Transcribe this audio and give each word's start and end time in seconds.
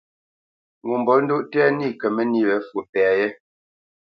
Ŋo 0.87 0.95
mbolə́ndóʼ 1.01 1.43
tɛ́ 1.51 1.65
nî 1.77 1.87
kə 1.99 2.07
mə́nī 2.15 2.39
wě 2.47 2.55
fwo 2.67 2.79
pɛ 2.91 3.01
yé. 3.19 3.27